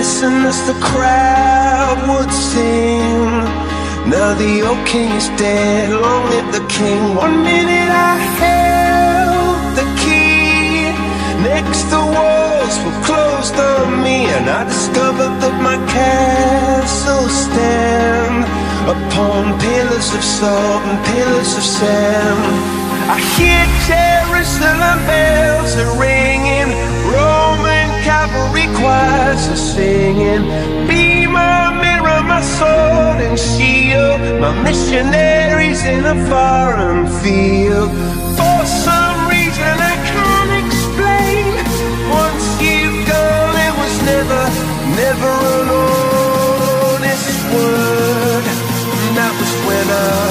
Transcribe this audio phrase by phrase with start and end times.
[0.00, 3.30] Listen as the crowd would sing.
[4.14, 7.14] Now the old king is dead, long live the king.
[7.14, 10.90] One minute I held the key,
[11.50, 18.09] next the walls were closed on me, and I discovered that my castle stand
[18.88, 22.40] upon pillars of salt and pillars of sand.
[23.10, 26.70] I hear Jerusalem bells are ringing,
[27.12, 30.42] Roman cavalry choirs are singing.
[30.88, 34.20] Be my mirror, my sword and shield.
[34.40, 37.90] My missionaries in a foreign field.
[49.88, 50.29] That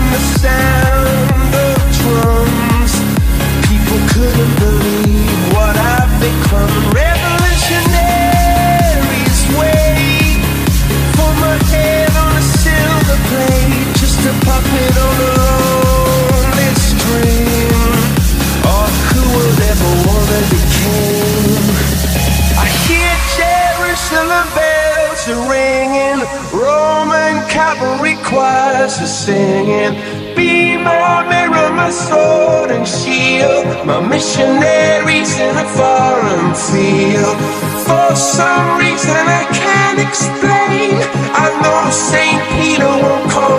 [0.00, 0.87] and the sound
[27.58, 29.94] cavalry choirs are singing.
[30.36, 37.36] Be my mirror, my sword and shield, my missionaries in a foreign field.
[37.86, 40.94] For some reason I can't explain,
[41.44, 41.80] I know
[42.10, 43.58] Saint Peter won't call